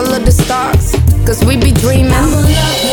all 0.00 0.14
of 0.14 0.24
the 0.24 0.32
stars, 0.32 0.92
cause 1.26 1.44
we 1.44 1.56
be 1.56 1.72
dreaming. 1.72 2.89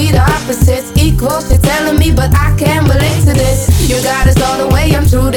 we 0.00 0.10
the 0.10 0.20
opposites. 0.20 0.88
Equals, 0.96 1.50
you're 1.50 1.60
telling 1.60 1.98
me, 1.98 2.10
but 2.10 2.30
I 2.34 2.56
can't 2.56 2.86
relate 2.88 3.20
to 3.28 3.34
this. 3.34 3.88
You 3.88 4.02
got 4.02 4.26
us 4.26 4.40
all 4.40 4.58
the 4.64 4.74
way, 4.74 4.94
I'm 4.96 5.06
true 5.06 5.29